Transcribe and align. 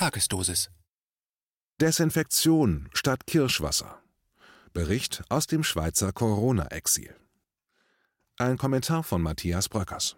Tagesdosis. 0.00 0.70
Desinfektion 1.78 2.88
statt 2.94 3.26
Kirschwasser. 3.26 4.02
Bericht 4.72 5.22
aus 5.28 5.46
dem 5.46 5.62
Schweizer 5.62 6.10
Corona-Exil. 6.10 7.14
Ein 8.38 8.56
Kommentar 8.56 9.02
von 9.02 9.20
Matthias 9.20 9.68
Bröckers. 9.68 10.16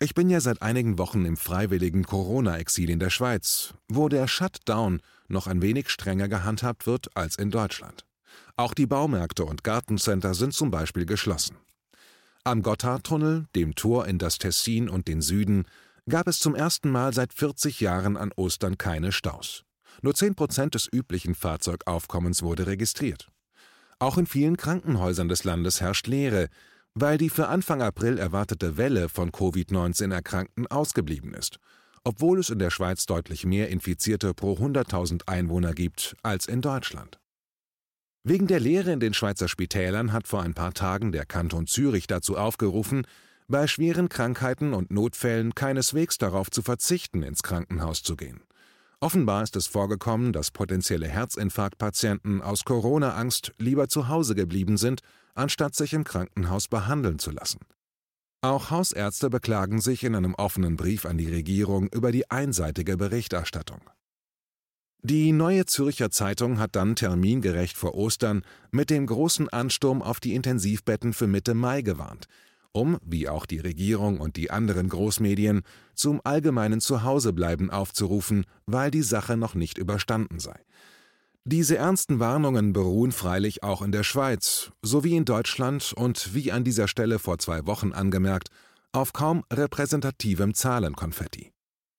Ich 0.00 0.14
bin 0.14 0.30
ja 0.30 0.40
seit 0.40 0.62
einigen 0.62 0.96
Wochen 0.96 1.26
im 1.26 1.36
freiwilligen 1.36 2.04
Corona-Exil 2.04 2.88
in 2.88 3.00
der 3.00 3.10
Schweiz, 3.10 3.74
wo 3.86 4.08
der 4.08 4.28
Shutdown 4.28 5.02
noch 5.28 5.46
ein 5.46 5.60
wenig 5.60 5.90
strenger 5.90 6.28
gehandhabt 6.28 6.86
wird 6.86 7.14
als 7.14 7.36
in 7.36 7.50
Deutschland. 7.50 8.06
Auch 8.56 8.72
die 8.72 8.86
Baumärkte 8.86 9.44
und 9.44 9.62
Gartencenter 9.62 10.32
sind 10.32 10.54
zum 10.54 10.70
Beispiel 10.70 11.04
geschlossen. 11.04 11.58
Am 12.44 12.62
Gotthardtunnel, 12.62 13.46
dem 13.54 13.74
Tor 13.74 14.06
in 14.06 14.18
das 14.18 14.38
Tessin 14.38 14.88
und 14.88 15.06
den 15.06 15.20
Süden, 15.20 15.66
gab 16.08 16.28
es 16.28 16.38
zum 16.38 16.54
ersten 16.54 16.90
Mal 16.90 17.12
seit 17.12 17.32
40 17.32 17.80
Jahren 17.80 18.16
an 18.16 18.32
Ostern 18.36 18.78
keine 18.78 19.12
Staus. 19.12 19.64
Nur 20.02 20.14
10 20.14 20.34
Prozent 20.34 20.74
des 20.74 20.88
üblichen 20.92 21.34
Fahrzeugaufkommens 21.34 22.42
wurde 22.42 22.66
registriert. 22.66 23.28
Auch 23.98 24.18
in 24.18 24.26
vielen 24.26 24.56
Krankenhäusern 24.56 25.28
des 25.28 25.44
Landes 25.44 25.80
herrscht 25.80 26.06
Leere, 26.06 26.48
weil 26.94 27.18
die 27.18 27.30
für 27.30 27.48
Anfang 27.48 27.82
April 27.82 28.18
erwartete 28.18 28.76
Welle 28.76 29.08
von 29.08 29.32
Covid-19-Erkrankten 29.32 30.66
ausgeblieben 30.66 31.34
ist, 31.34 31.58
obwohl 32.04 32.38
es 32.38 32.50
in 32.50 32.58
der 32.58 32.70
Schweiz 32.70 33.06
deutlich 33.06 33.44
mehr 33.44 33.68
Infizierte 33.68 34.32
pro 34.34 34.54
100.000 34.54 35.26
Einwohner 35.26 35.72
gibt 35.72 36.16
als 36.22 36.46
in 36.46 36.60
Deutschland. 36.60 37.18
Wegen 38.22 38.46
der 38.46 38.60
Leere 38.60 38.92
in 38.92 39.00
den 39.00 39.14
Schweizer 39.14 39.48
Spitälern 39.48 40.12
hat 40.12 40.26
vor 40.26 40.42
ein 40.42 40.54
paar 40.54 40.74
Tagen 40.74 41.12
der 41.12 41.26
Kanton 41.26 41.66
Zürich 41.66 42.06
dazu 42.06 42.36
aufgerufen, 42.36 43.06
bei 43.48 43.66
schweren 43.66 44.08
Krankheiten 44.08 44.74
und 44.74 44.90
Notfällen 44.90 45.54
keineswegs 45.54 46.18
darauf 46.18 46.50
zu 46.50 46.62
verzichten, 46.62 47.22
ins 47.22 47.42
Krankenhaus 47.42 48.02
zu 48.02 48.16
gehen. 48.16 48.40
Offenbar 49.00 49.42
ist 49.42 49.56
es 49.56 49.66
vorgekommen, 49.66 50.32
dass 50.32 50.50
potenzielle 50.50 51.06
Herzinfarktpatienten 51.06 52.40
aus 52.40 52.64
Corona-Angst 52.64 53.52
lieber 53.58 53.88
zu 53.88 54.08
Hause 54.08 54.34
geblieben 54.34 54.78
sind, 54.78 55.00
anstatt 55.34 55.74
sich 55.74 55.92
im 55.92 56.04
Krankenhaus 56.04 56.68
behandeln 56.68 57.18
zu 57.18 57.30
lassen. 57.30 57.60
Auch 58.40 58.70
Hausärzte 58.70 59.28
beklagen 59.28 59.80
sich 59.80 60.04
in 60.04 60.14
einem 60.14 60.34
offenen 60.34 60.76
Brief 60.76 61.04
an 61.04 61.18
die 61.18 61.30
Regierung 61.30 61.88
über 61.88 62.12
die 62.12 62.30
einseitige 62.30 62.96
Berichterstattung. 62.96 63.80
Die 65.02 65.32
Neue 65.32 65.66
Zürcher 65.66 66.10
Zeitung 66.10 66.58
hat 66.58 66.74
dann 66.74 66.96
termingerecht 66.96 67.76
vor 67.76 67.94
Ostern 67.94 68.42
mit 68.70 68.90
dem 68.90 69.06
großen 69.06 69.48
Ansturm 69.48 70.02
auf 70.02 70.20
die 70.20 70.34
Intensivbetten 70.34 71.12
für 71.12 71.26
Mitte 71.26 71.54
Mai 71.54 71.82
gewarnt, 71.82 72.26
um, 72.76 72.98
wie 73.02 73.28
auch 73.28 73.46
die 73.46 73.58
Regierung 73.58 74.20
und 74.20 74.36
die 74.36 74.50
anderen 74.50 74.88
Großmedien, 74.88 75.62
zum 75.94 76.20
allgemeinen 76.22 76.80
Zuhausebleiben 76.80 77.70
aufzurufen, 77.70 78.44
weil 78.66 78.90
die 78.90 79.02
Sache 79.02 79.36
noch 79.36 79.54
nicht 79.54 79.78
überstanden 79.78 80.38
sei. 80.38 80.60
Diese 81.44 81.76
ernsten 81.76 82.18
Warnungen 82.18 82.72
beruhen 82.72 83.12
freilich 83.12 83.62
auch 83.62 83.80
in 83.80 83.92
der 83.92 84.02
Schweiz 84.02 84.72
sowie 84.82 85.16
in 85.16 85.24
Deutschland 85.24 85.92
und, 85.92 86.34
wie 86.34 86.52
an 86.52 86.64
dieser 86.64 86.88
Stelle 86.88 87.18
vor 87.18 87.38
zwei 87.38 87.66
Wochen 87.66 87.92
angemerkt, 87.92 88.48
auf 88.92 89.12
kaum 89.12 89.44
repräsentativem 89.52 90.54
Zahlenkonfetti. 90.54 91.52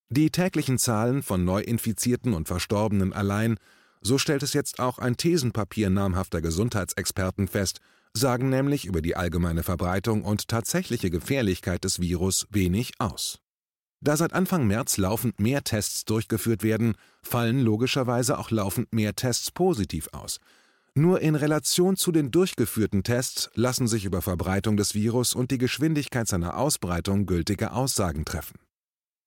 Die 0.10 0.32
täglichen 0.32 0.78
Zahlen 0.78 1.24
von 1.24 1.46
Neuinfizierten 1.46 2.34
und 2.34 2.48
Verstorbenen 2.48 3.14
allein, 3.14 3.58
so 4.02 4.18
stellt 4.18 4.44
es 4.44 4.54
jetzt 4.54 4.80
auch 4.80 5.00
ein 5.00 5.18
Thesenpapier 5.18 5.90
namhafter 5.90 6.42
Gesundheitsexperten 6.42 7.48
fest, 7.48 7.80
sagen 8.18 8.50
nämlich 8.50 8.86
über 8.86 9.02
die 9.02 9.16
allgemeine 9.16 9.64
Verbreitung 9.64 10.24
und 10.24 10.48
tatsächliche 10.48 11.10
Gefährlichkeit 11.10 11.84
des 11.84 12.00
Virus 12.00 12.48
wenig 12.50 12.94
aus. 13.00 13.40
Da 14.00 14.16
seit 14.16 14.34
Anfang 14.34 14.68
März 14.68 14.98
laufend 14.98 15.40
mehr 15.40 15.64
Tests 15.64 16.06
durchgeführt 16.06 16.62
werden, 16.62 16.96
fallen 17.24 17.60
logischerweise 17.60 18.38
auch 18.38 18.52
laufend 18.52 18.94
mehr 18.94 19.16
Tests 19.16 19.52
positiv 19.52 20.10
aus. 20.12 20.40
Nur 20.94 21.22
in 21.22 21.36
Relation 21.36 21.96
zu 21.96 22.12
den 22.12 22.32
durchgeführten 22.32 23.04
Tests 23.04 23.50
lassen 23.54 23.88
sich 23.88 24.06
über 24.06 24.22
Verbreitung 24.22 24.78
des 24.78 24.96
Virus 24.96 25.34
und 25.34 25.52
die 25.52 25.60
Geschwindigkeit 25.60 26.28
seiner 26.28 26.58
Ausbreitung 26.58 27.26
gültige 27.26 27.72
Aussagen 27.72 28.26
treffen. 28.26 28.60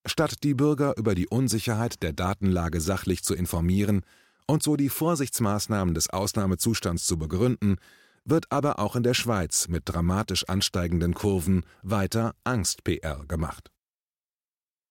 Statt 0.05 0.43
die 0.43 0.53
Bürger 0.53 0.97
über 0.97 1.15
die 1.15 1.27
Unsicherheit 1.27 2.01
der 2.01 2.11
Datenlage 2.11 2.81
sachlich 2.81 3.23
zu 3.23 3.35
informieren 3.35 4.01
und 4.47 4.63
so 4.63 4.75
die 4.75 4.89
Vorsichtsmaßnahmen 4.89 5.93
des 5.93 6.09
Ausnahmezustands 6.09 7.05
zu 7.05 7.17
begründen, 7.17 7.77
wird 8.23 8.45
aber 8.51 8.79
auch 8.79 8.95
in 8.95 9.03
der 9.03 9.13
Schweiz 9.13 9.67
mit 9.67 9.83
dramatisch 9.85 10.47
ansteigenden 10.47 11.13
Kurven 11.13 11.65
weiter 11.81 12.33
Angst-PR 12.43 13.25
gemacht. 13.27 13.71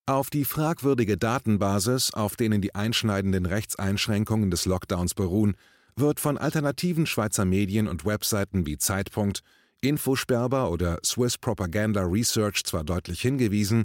Auf 0.07 0.31
die 0.31 0.45
fragwürdige 0.45 1.17
Datenbasis, 1.17 2.13
auf 2.13 2.37
denen 2.37 2.61
die 2.61 2.75
einschneidenden 2.75 3.47
Rechtseinschränkungen 3.47 4.51
des 4.51 4.67
Lockdowns 4.67 5.15
beruhen, 5.15 5.55
wird 5.95 6.19
von 6.19 6.39
alternativen 6.39 7.07
Schweizer 7.07 7.45
Medien 7.45 7.87
und 7.87 8.05
Webseiten 8.05 8.67
wie 8.67 8.79
Zeitpunkt, 8.79 9.43
Infosperber 9.81 10.71
oder 10.71 10.99
Swiss 11.05 11.39
Propaganda 11.39 12.03
Research 12.03 12.65
zwar 12.65 12.85
deutlich 12.85 13.21
hingewiesen, 13.21 13.85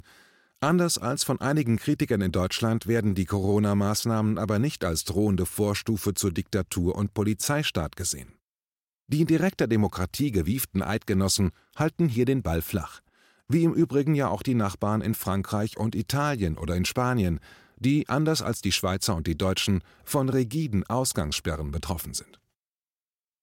Anders 0.60 0.96
als 0.96 1.22
von 1.22 1.38
einigen 1.38 1.76
Kritikern 1.76 2.22
in 2.22 2.32
Deutschland 2.32 2.86
werden 2.86 3.14
die 3.14 3.26
Corona-Maßnahmen 3.26 4.38
aber 4.38 4.58
nicht 4.58 4.84
als 4.84 5.04
drohende 5.04 5.44
Vorstufe 5.44 6.14
zur 6.14 6.32
Diktatur 6.32 6.94
und 6.94 7.12
Polizeistaat 7.12 7.94
gesehen. 7.94 8.35
Die 9.08 9.20
in 9.20 9.26
direkter 9.26 9.68
Demokratie 9.68 10.32
gewieften 10.32 10.82
Eidgenossen 10.82 11.52
halten 11.76 12.08
hier 12.08 12.24
den 12.24 12.42
Ball 12.42 12.60
flach, 12.60 13.00
wie 13.48 13.62
im 13.62 13.72
Übrigen 13.72 14.14
ja 14.14 14.28
auch 14.28 14.42
die 14.42 14.54
Nachbarn 14.54 15.00
in 15.00 15.14
Frankreich 15.14 15.76
und 15.76 15.94
Italien 15.94 16.58
oder 16.58 16.74
in 16.74 16.84
Spanien, 16.84 17.38
die, 17.78 18.08
anders 18.08 18.42
als 18.42 18.62
die 18.62 18.72
Schweizer 18.72 19.14
und 19.14 19.26
die 19.26 19.38
Deutschen, 19.38 19.82
von 20.04 20.28
rigiden 20.28 20.84
Ausgangssperren 20.84 21.70
betroffen 21.70 22.14
sind. 22.14 22.40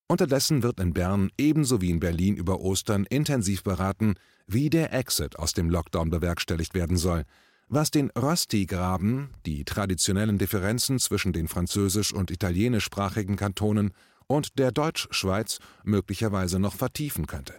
Unterdessen 0.09 0.63
wird 0.63 0.79
in 0.79 0.93
Bern 0.93 1.29
ebenso 1.37 1.81
wie 1.81 1.89
in 1.89 1.99
Berlin 1.99 2.35
über 2.35 2.59
Ostern 2.59 3.05
intensiv 3.05 3.63
beraten, 3.63 4.15
wie 4.47 4.69
der 4.69 4.91
Exit 4.91 5.39
aus 5.39 5.53
dem 5.53 5.69
Lockdown 5.69 6.09
bewerkstelligt 6.09 6.73
werden 6.73 6.97
soll, 6.97 7.23
was 7.69 7.89
den 7.89 8.11
Rösti-Graben, 8.11 9.29
die 9.45 9.63
traditionellen 9.63 10.37
Differenzen 10.37 10.99
zwischen 10.99 11.31
den 11.31 11.47
französisch- 11.47 12.13
und 12.13 12.29
italienischsprachigen 12.31 13.37
Kantonen 13.37 13.93
und 14.27 14.59
der 14.59 14.71
Deutschschweiz 14.71 15.59
möglicherweise 15.83 16.59
noch 16.59 16.75
vertiefen 16.75 17.27
könnte. 17.27 17.53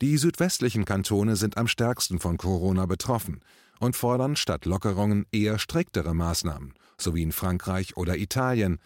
Die 0.00 0.16
südwestlichen 0.16 0.84
Kantone 0.84 1.36
sind 1.36 1.58
am 1.58 1.68
stärksten 1.68 2.20
von 2.20 2.38
Corona 2.38 2.86
betroffen 2.86 3.40
und 3.80 3.96
fordern 3.96 4.36
statt 4.36 4.64
Lockerungen 4.64 5.26
eher 5.30 5.58
striktere 5.58 6.14
Maßnahmen, 6.14 6.74
so 6.98 7.14
wie 7.14 7.22
in 7.22 7.32
Frankreich 7.32 7.96
oder 7.96 8.16
Italien. 8.16 8.78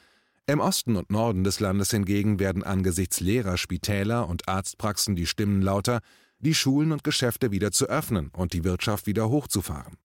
Im 0.46 0.60
Osten 0.60 0.96
und 0.96 1.10
Norden 1.10 1.44
des 1.44 1.60
Landes 1.60 1.90
hingegen 1.90 2.38
werden 2.38 2.62
angesichts 2.62 3.20
leerer 3.20 3.56
Spitäler 3.56 4.28
und 4.28 4.48
Arztpraxen 4.48 5.16
die 5.16 5.26
Stimmen 5.26 5.62
lauter, 5.62 6.00
die 6.38 6.54
Schulen 6.54 6.92
und 6.92 7.04
Geschäfte 7.04 7.50
wieder 7.50 7.70
zu 7.70 7.86
öffnen 7.86 8.30
und 8.36 8.52
die 8.52 8.64
Wirtschaft 8.64 9.06
wieder 9.06 9.28
hochzufahren. 9.28 9.96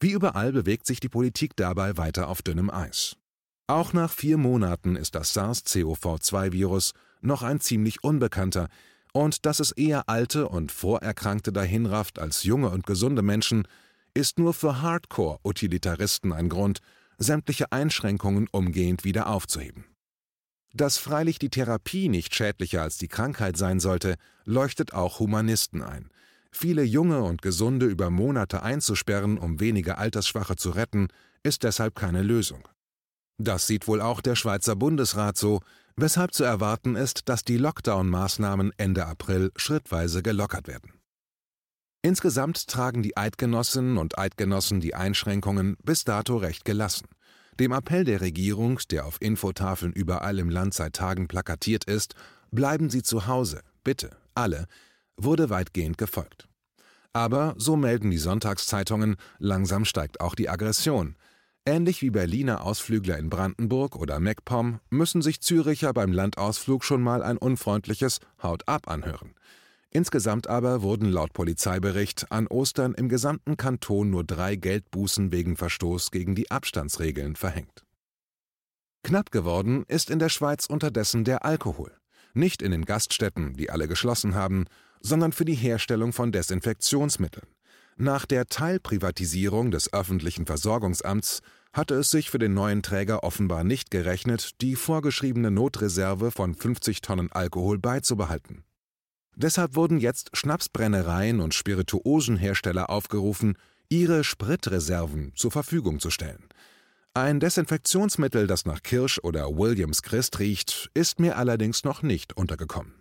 Wie 0.00 0.12
überall 0.12 0.52
bewegt 0.52 0.86
sich 0.86 1.00
die 1.00 1.10
Politik 1.10 1.54
dabei 1.56 1.98
weiter 1.98 2.28
auf 2.28 2.42
dünnem 2.42 2.70
Eis. 2.70 3.16
Auch 3.70 3.92
nach 3.92 4.10
vier 4.10 4.36
Monaten 4.36 4.96
ist 4.96 5.14
das 5.14 5.32
SARS-CoV-2-Virus 5.32 6.90
noch 7.20 7.44
ein 7.44 7.60
ziemlich 7.60 8.02
unbekannter, 8.02 8.66
und 9.12 9.46
dass 9.46 9.60
es 9.60 9.70
eher 9.70 10.08
alte 10.08 10.48
und 10.48 10.72
Vorerkrankte 10.72 11.52
dahinrafft 11.52 12.18
als 12.18 12.42
junge 12.42 12.70
und 12.70 12.84
gesunde 12.84 13.22
Menschen, 13.22 13.68
ist 14.12 14.40
nur 14.40 14.54
für 14.54 14.82
Hardcore-Utilitaristen 14.82 16.32
ein 16.32 16.48
Grund, 16.48 16.80
sämtliche 17.16 17.70
Einschränkungen 17.70 18.48
umgehend 18.50 19.04
wieder 19.04 19.28
aufzuheben. 19.28 19.84
Dass 20.72 20.98
freilich 20.98 21.38
die 21.38 21.50
Therapie 21.50 22.08
nicht 22.08 22.34
schädlicher 22.34 22.82
als 22.82 22.98
die 22.98 23.06
Krankheit 23.06 23.56
sein 23.56 23.78
sollte, 23.78 24.16
leuchtet 24.44 24.94
auch 24.94 25.20
Humanisten 25.20 25.82
ein. 25.82 26.10
Viele 26.50 26.82
junge 26.82 27.22
und 27.22 27.40
gesunde 27.40 27.86
über 27.86 28.10
Monate 28.10 28.64
einzusperren, 28.64 29.38
um 29.38 29.60
weniger 29.60 29.98
Altersschwache 29.98 30.56
zu 30.56 30.70
retten, 30.70 31.06
ist 31.44 31.62
deshalb 31.62 31.94
keine 31.94 32.22
Lösung. 32.22 32.64
Das 33.42 33.66
sieht 33.66 33.88
wohl 33.88 34.02
auch 34.02 34.20
der 34.20 34.36
Schweizer 34.36 34.76
Bundesrat 34.76 35.38
so, 35.38 35.62
weshalb 35.96 36.34
zu 36.34 36.44
erwarten 36.44 36.94
ist, 36.94 37.30
dass 37.30 37.42
die 37.42 37.56
Lockdown-Maßnahmen 37.56 38.70
Ende 38.76 39.06
April 39.06 39.50
schrittweise 39.56 40.22
gelockert 40.22 40.68
werden. 40.68 40.92
Insgesamt 42.02 42.66
tragen 42.66 43.02
die 43.02 43.16
Eidgenossinnen 43.16 43.96
und 43.96 44.18
Eidgenossen 44.18 44.80
die 44.80 44.94
Einschränkungen 44.94 45.78
bis 45.82 46.04
dato 46.04 46.36
recht 46.36 46.66
gelassen. 46.66 47.06
Dem 47.58 47.72
Appell 47.72 48.04
der 48.04 48.20
Regierung, 48.20 48.78
der 48.90 49.06
auf 49.06 49.16
Infotafeln 49.22 49.94
überall 49.94 50.38
im 50.38 50.50
Land 50.50 50.74
seit 50.74 50.92
Tagen 50.92 51.26
plakatiert 51.26 51.84
ist, 51.84 52.16
bleiben 52.50 52.90
Sie 52.90 53.02
zu 53.02 53.26
Hause, 53.26 53.62
bitte, 53.82 54.10
alle, 54.34 54.66
wurde 55.16 55.48
weitgehend 55.48 55.96
gefolgt. 55.96 56.46
Aber, 57.14 57.54
so 57.56 57.74
melden 57.76 58.10
die 58.10 58.18
Sonntagszeitungen, 58.18 59.16
langsam 59.38 59.86
steigt 59.86 60.20
auch 60.20 60.34
die 60.34 60.50
Aggression. 60.50 61.16
Ähnlich 61.66 62.00
wie 62.00 62.10
Berliner 62.10 62.64
Ausflügler 62.64 63.18
in 63.18 63.28
Brandenburg 63.28 63.96
oder 63.96 64.18
MacPom 64.18 64.80
müssen 64.88 65.20
sich 65.20 65.42
Züricher 65.42 65.92
beim 65.92 66.10
Landausflug 66.10 66.84
schon 66.84 67.02
mal 67.02 67.22
ein 67.22 67.36
unfreundliches 67.36 68.20
Haut 68.42 68.66
ab 68.66 68.88
anhören. 68.88 69.34
Insgesamt 69.90 70.46
aber 70.46 70.80
wurden 70.80 71.10
laut 71.10 71.34
Polizeibericht 71.34 72.32
an 72.32 72.46
Ostern 72.46 72.94
im 72.94 73.08
gesamten 73.10 73.58
Kanton 73.58 74.08
nur 74.08 74.24
drei 74.24 74.56
Geldbußen 74.56 75.32
wegen 75.32 75.56
Verstoß 75.56 76.10
gegen 76.12 76.34
die 76.34 76.50
Abstandsregeln 76.50 77.36
verhängt. 77.36 77.84
Knapp 79.02 79.30
geworden 79.30 79.84
ist 79.86 80.08
in 80.08 80.18
der 80.18 80.28
Schweiz 80.28 80.66
unterdessen 80.66 81.24
der 81.24 81.44
Alkohol. 81.44 81.92
Nicht 82.32 82.62
in 82.62 82.70
den 82.70 82.84
Gaststätten, 82.86 83.54
die 83.54 83.70
alle 83.70 83.88
geschlossen 83.88 84.34
haben, 84.34 84.66
sondern 85.00 85.32
für 85.32 85.44
die 85.44 85.54
Herstellung 85.54 86.12
von 86.12 86.32
Desinfektionsmitteln. 86.32 87.48
Nach 88.02 88.24
der 88.24 88.46
Teilprivatisierung 88.46 89.70
des 89.70 89.92
öffentlichen 89.92 90.46
Versorgungsamts 90.46 91.42
hatte 91.74 91.96
es 91.96 92.10
sich 92.10 92.30
für 92.30 92.38
den 92.38 92.54
neuen 92.54 92.82
Träger 92.82 93.24
offenbar 93.24 93.62
nicht 93.62 93.90
gerechnet, 93.90 94.62
die 94.62 94.74
vorgeschriebene 94.74 95.50
Notreserve 95.50 96.30
von 96.30 96.54
50 96.54 97.02
Tonnen 97.02 97.30
Alkohol 97.30 97.78
beizubehalten. 97.78 98.64
Deshalb 99.36 99.74
wurden 99.74 99.98
jetzt 99.98 100.30
Schnapsbrennereien 100.32 101.40
und 101.40 101.52
Spirituosenhersteller 101.52 102.88
aufgerufen, 102.88 103.58
ihre 103.90 104.24
Spritreserven 104.24 105.32
zur 105.34 105.50
Verfügung 105.50 106.00
zu 106.00 106.08
stellen. 106.08 106.48
Ein 107.12 107.38
Desinfektionsmittel, 107.38 108.46
das 108.46 108.64
nach 108.64 108.82
Kirsch 108.82 109.18
oder 109.22 109.58
Williams 109.58 110.00
Christ 110.00 110.38
riecht, 110.38 110.90
ist 110.94 111.20
mir 111.20 111.36
allerdings 111.36 111.84
noch 111.84 112.00
nicht 112.00 112.34
untergekommen. 112.34 112.99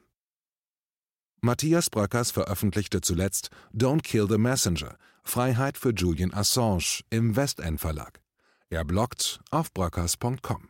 Matthias 1.42 1.90
Bröckers 1.90 2.32
veröffentlichte 2.32 3.02
zuletzt 3.02 3.50
Don't 3.74 4.02
Kill 4.04 4.28
the 4.30 4.38
Messenger– 4.38 4.96
Freiheit 5.30 5.78
für 5.78 5.92
Julian 5.92 6.34
Assange 6.34 7.04
im 7.10 7.36
Westend 7.36 7.80
Verlag. 7.80 8.20
Er 8.70 8.84
bloggt 8.84 9.40
auf 9.52 9.72
bröckers.com. 9.74 10.69